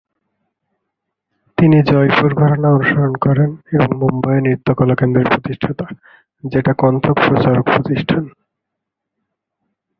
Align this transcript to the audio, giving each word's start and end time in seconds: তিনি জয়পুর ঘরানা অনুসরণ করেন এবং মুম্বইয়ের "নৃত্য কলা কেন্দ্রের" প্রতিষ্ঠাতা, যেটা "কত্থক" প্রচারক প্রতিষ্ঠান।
তিনি 1.57 1.77
জয়পুর 1.81 2.31
ঘরানা 2.35 2.67
অনুসরণ 2.71 3.13
করেন 3.15 3.49
এবং 3.71 3.89
মুম্বইয়ের 3.99 4.43
"নৃত্য 4.43 4.67
কলা 4.73 4.95
কেন্দ্রের" 4.95 5.31
প্রতিষ্ঠাতা, 5.31 5.85
যেটা 6.43 6.71
"কত্থক" 6.73 7.17
প্রচারক 7.27 7.65
প্রতিষ্ঠান। 7.65 8.23